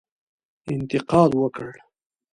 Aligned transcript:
انتقاد 0.73 1.31
وکړ. 1.41 1.71